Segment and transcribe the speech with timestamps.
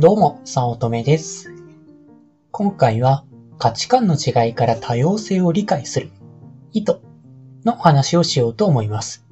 [0.00, 1.52] どうも、さおとめです。
[2.52, 3.26] 今回は
[3.58, 6.10] 価値観の違いから多様性を理解する
[6.72, 7.02] 意図
[7.66, 9.26] の話をしようと思います。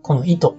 [0.00, 0.52] この意図、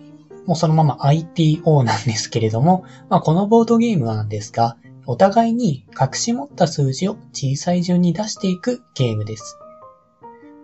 [0.45, 4.77] もうそのまま ITO なんですけれども、まあ、このボードゲームなんですが、
[5.07, 9.57] お互いに隠し持った数字を小さい順に出していくゲームです。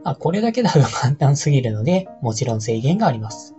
[0.04, 3.56] まあ、これだけだと簡単すぎるので、もちろん制限があります。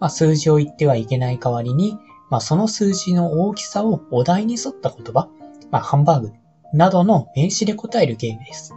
[0.00, 1.96] まあ、数字を言ってはいけない代わりに、
[2.30, 5.28] まあ、その数字の大きさをお題に沿った言葉、
[5.70, 6.32] まあ、ハンバーグ
[6.72, 8.74] などの名詞で答えるゲームです。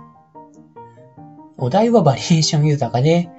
[1.57, 3.29] お題はバリエーション豊かで、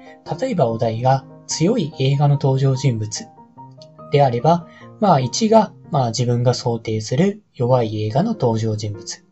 [0.40, 3.26] 例えばお題が強い映画の登場人物
[4.12, 4.68] であれば、
[5.00, 9.24] まあ1が、まあ自分が想定する弱い映画の登場人物。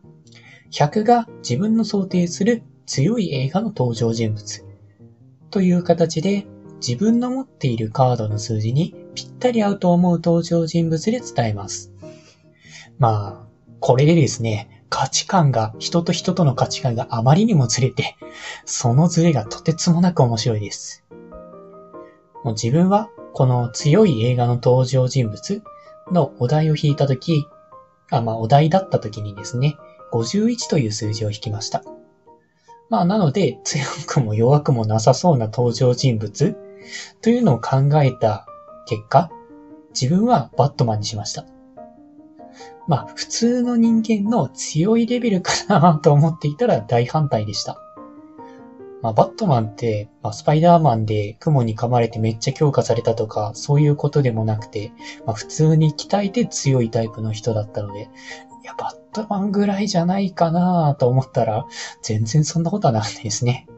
[0.72, 4.64] 100が自分の想定する強い映画の登場人物。
[5.50, 6.46] という形で、
[6.86, 11.92] 自分の持っているカードの数字にぴったり合うと思う登場人物で伝えます。
[12.98, 13.46] まあ、
[13.80, 18.16] これでですね、価値観が、人と人との価値観があまりにもずれて、
[18.66, 21.04] そのずれがとてつもなく面白いです。
[22.44, 25.62] もう自分は、この強い映画の登場人物
[26.10, 27.46] のお題を引いたとき、
[28.10, 29.76] あ、まあお題だったときにですね、
[30.12, 31.84] 51という数字を引きました。
[32.88, 36.56] まあなので、強くも弱くもなさそうな登場人物
[37.22, 38.46] というのを考えた
[38.90, 39.30] 結果、
[39.94, 41.46] 自分はバットマンにしました。
[42.88, 47.78] まあ、普通の人間の強いレベルかなと思っていたら大反対でした。
[49.00, 54.92] まあ、バットマンって、まあ、スパイダーマンで雲に噛まれてめっちゃ強化されたとか、そういうことでもなくて、
[55.24, 58.10] まあ、普通に鍛えて強いタイプの人だったので、
[58.62, 61.64] いや、バットマンぐらいじゃないかなと思ったら、
[62.02, 63.68] 全然そんなことはなかったですね。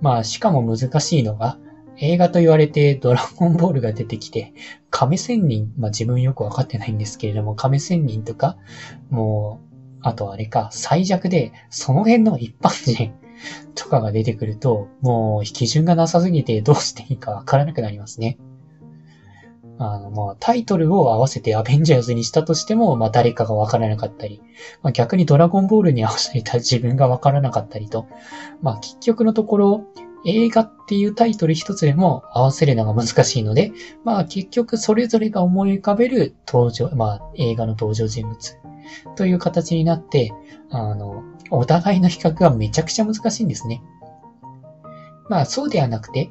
[0.00, 1.58] まあ、しかも難しいのが、
[2.00, 4.52] 映画と言われてドラゴンボールが出てきて、
[4.90, 8.56] 亀仙人、まあ自分よくわかってないんですけれども、亀仙人とか、
[9.10, 9.68] もう、
[10.00, 13.12] あとあれか、最弱で、その辺の一般人
[13.74, 18.38] とかが出てくると、もう基準がなさすぎてどうしていいかわからなくなりますね。
[19.78, 24.42] あの、まあ、タイトルを合わせてアベンジャーズにしたとしても、まあ、誰かがわからなかったり、
[24.82, 28.06] まあ、逆にドラゴンボールに合わせた自分がわからなかったりと、
[28.60, 29.84] まあ、結局のところ、
[30.24, 33.72] 映画っていうタイトル一つでも合わせるのが難しいので、
[34.04, 38.56] まあ結局それぞれが思い浮かべる登場、まあ映画の登場人物
[39.16, 40.32] という形になって、
[40.70, 43.82] あの、お互いの比較がめちゃくちゃ難しいんですね。
[45.28, 46.30] まあそうではなくて、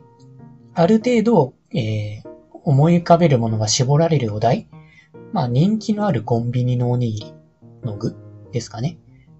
[0.73, 2.29] ある程度、えー、
[2.63, 4.67] 思い浮かべるものが絞られるお題、
[5.33, 7.33] まあ人気のあるコンビニのおにぎり
[7.83, 8.15] の具
[8.51, 8.97] ですかね。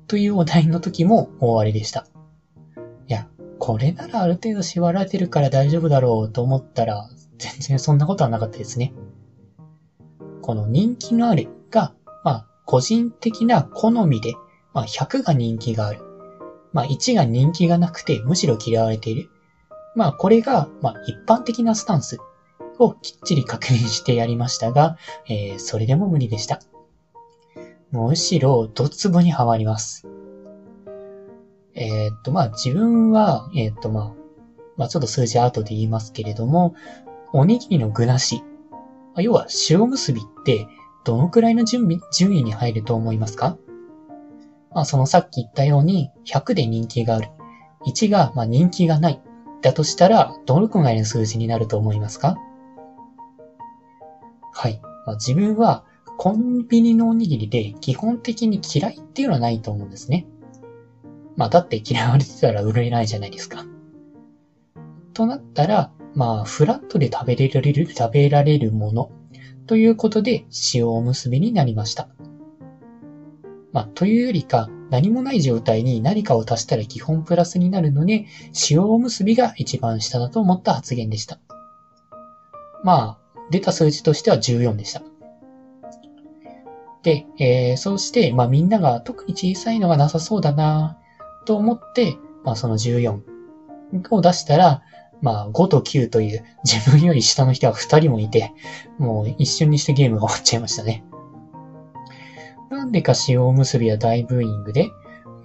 [0.08, 2.08] というお題の時も大荒れでした。
[3.67, 8.94] これならある程度縛られてるから大丈夫だろうと思ったら、全然そんなことはなかったですね。
[10.41, 14.35] この人気のあるが、まあ、個人的な好みで、
[14.73, 16.00] まあ、100が人気がある。
[16.72, 19.29] まあ、1が人気がなくて、むしろ嫌われている。
[19.95, 22.19] まあ、これが、まあ、一般的なスタンス
[22.79, 24.95] をきっちり確認してやりましたが、
[25.28, 26.61] えー、それでも無理でした。
[27.91, 30.07] むしろ、ドツボにはまります。
[31.79, 34.13] えーっと、まあ、自分は、えーっと、まあ、
[34.77, 36.73] まあ、ちょっと数字後で言いますけれども、
[37.33, 38.41] おにぎりの具なし。
[38.71, 38.77] ま
[39.17, 40.67] あ要は、塩結びって、
[41.03, 43.57] どのくらいの順位順位に入ると思いますか？
[44.73, 47.29] まあ、そのさっき言ったように、100で人気がある。
[47.85, 49.21] 1が、まあ、人気がない。
[49.61, 52.37] だとしたら、どのくらいの数字になると思いますか？
[54.51, 54.81] はい。
[55.05, 55.83] まあ、自分は、
[56.17, 60.25] コンビニのおにぎりで基本的に嫌いっていうのはないと思うんですね。
[61.37, 63.65] まあ、だって嫌われてたら売れないじゃないですか。
[65.13, 69.11] となったら、まあ、フラットで食べられる、食べられるもの
[69.67, 72.09] ということで塩おむすびになりました。
[73.71, 78.25] まあ、というよりか、何もない状態に何かを足したら基本プラスになるので、
[78.69, 81.39] 塩おむすびが一番下だと思った発言でした。
[82.83, 85.03] まあ、出た数字としては14でした。
[87.03, 90.97] で、えー、そうして、まあみんなが特に小さいのがなさそうだな
[91.47, 93.22] と思って、まあその14
[94.11, 94.84] を出したら、
[95.22, 98.53] まあ5と9という自分より下の人が2人もいて、
[98.99, 101.05] もう一瞬にしてゲームが終わっちゃいましたね。
[102.70, 104.90] なんでか塩おむすびは大ブーイングで、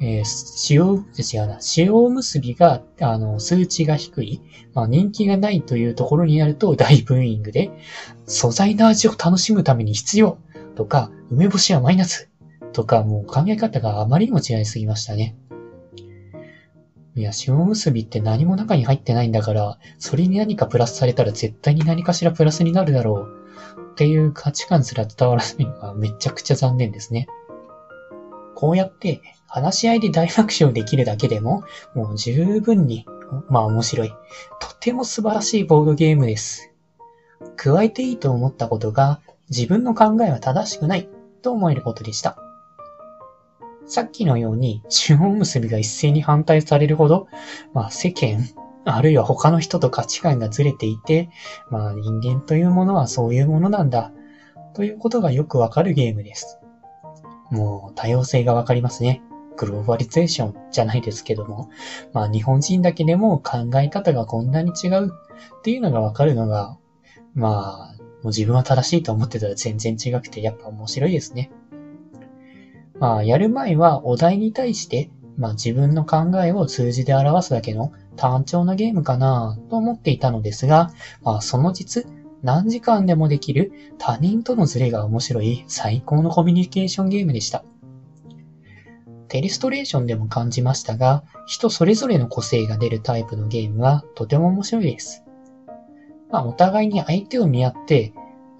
[0.01, 4.43] えー、塩、違うな、塩おむすびが、あの、数値が低い、
[4.75, 7.71] まあ人気がないというところになると大ブーイングで、
[8.27, 10.39] 素材の味を楽しむために必要
[10.75, 12.29] とか、梅干しはマイナス
[12.73, 15.37] とか、もう考え方があまりにも違いすぎましたね。
[17.15, 23.43] いや、塩結びって何も中に入ってないんだから、それに何かプラスされたら絶対に何かしらプラスになるだろう。
[23.93, 27.27] っていう価値観すら伝わらないのはめちゃくちゃ残念ですね。
[28.55, 31.65] こうやって話し合いで大爆笑できるだけでも、
[31.95, 33.05] もう十分に、
[33.49, 34.15] まあ面白い。
[34.61, 36.71] とても素晴らしいボードゲームです。
[37.57, 39.21] 加えていいと思ったことが、
[39.51, 41.09] 自分の考えは正しくない
[41.43, 42.42] と思えることでした。
[43.93, 47.27] さっきのように、主音結びが一斉に反対されるほど、
[47.75, 48.49] まあ世間、
[48.87, 51.29] あるいは他の人と価値観がずれていて、
[51.69, 54.11] まあ人間というものはそういうものなんだ、
[54.73, 56.59] ということがよくわかるゲームです。
[57.51, 59.21] もう多様性がわかりますね。
[59.59, 61.69] グローバリゼーションじゃないですけども、
[62.15, 66.79] まあ日本人だけでも考え方がこんなに違うっていうのがわかるのが、
[67.35, 71.51] まあ、もう自分は正しいと思ってたら全然違くてやっぱ面白いですね。
[73.03, 80.93] まあ、やる前はお題に対して、まあ自分の考えを数字で表すだけの単調なゲームかなと思っていたのですが、
[81.25, 82.07] まあその実、
[82.45, 87.65] 何時間でもできる他人とのズレが面白い最高のコミュニケーションゲームでした。
[89.27, 95.25] テリストレーションでも感じましたが、人それぞれの個性が出るタイプのゲームはとても面白いです。
[96.31, 98.13] まあお互いに相手を見合って、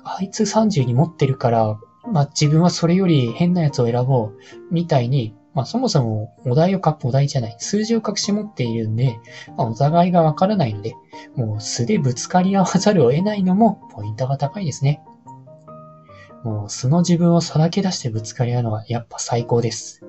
[0.03, 1.79] あいつ30に持ってるから、
[2.11, 4.39] まあ自分はそれより変なやつを選ぼう、
[4.71, 9.19] みたいにまあそもそもお題を書く、お題じゃない、数字を隠し持っているんで、
[9.57, 10.95] まあ、お互いがわからないので、
[11.37, 15.03] もう素でぶつかり合わざるを得ないのもポイントが高いですね。
[16.43, 20.03] もう素の自分をさらけ出してぶつかり合うのはやっぱ最高です。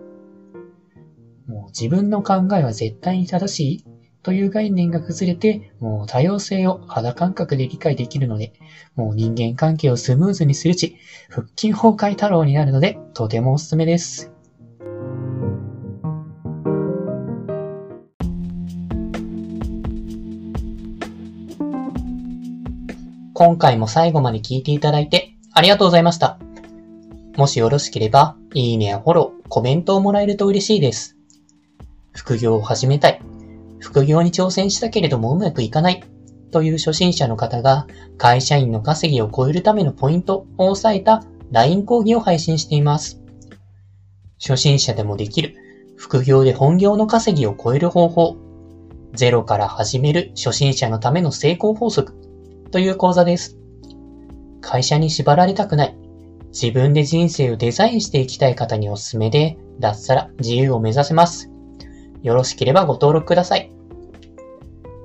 [1.45, 3.85] もう自分の考えは絶対に正しい
[4.23, 8.53] という概念が崩れて、もう多様性を肌感覚で理解できるので、
[8.95, 10.95] もう人間関係をスムーズにするし、
[11.29, 14.31] 腹筋崩壊太郎になるので、とてもおすすめです。
[23.35, 26.39] 今回も最後まで聞いていただいてありがとうございました。
[27.35, 31.17] もしよろしければ、いいねやフォロー、コメントをもらえると嬉しいです。
[32.13, 33.32] 副業を始めたい。
[33.83, 36.03] 副業に挑戦したけれどもうまくいかない。
[36.51, 37.85] という初心者の方が
[38.17, 43.21] 会社員の稼ぎを超えるためのポイントを押さえた LINE 講義を配信しています。
[44.39, 45.55] 初心者でもできる
[45.97, 48.37] 副業で本業の稼ぎを超える方法。
[49.13, 52.15] ゼロから始める初心者のための成功法則
[52.71, 53.57] という講座です。
[54.61, 55.97] 会社に縛られたくない。
[56.53, 61.51] 自分で人生をデザインしていきたい方におすすめで、脱サラ自由を目指せます。
[62.21, 63.72] よろしければご登録ください。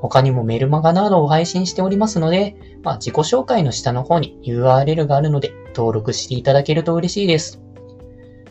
[0.01, 7.61] 他にもメルマガなどを配信しておりますので、まあ、自己紹介の下の方に URL があるので登録していただけると嬉しいです。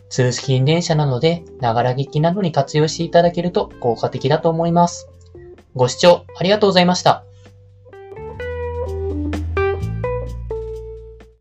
[0.09, 5.09] 通勤電車なので、ながら聞きなどに活用していただけると効果的だと思います。
[5.75, 7.26] ご視聴ありがとうございました。